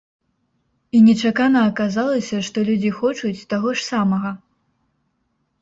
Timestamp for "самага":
3.91-4.31